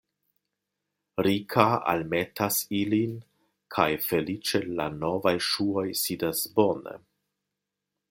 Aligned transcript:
Rika 1.27 1.65
almetas 1.91 2.57
ilin 2.79 3.13
kaj 3.77 3.87
feliĉe 4.09 4.65
la 4.81 4.91
novaj 5.05 5.35
ŝuoj 5.51 5.89
sidas 6.05 6.45
bone. 6.59 7.01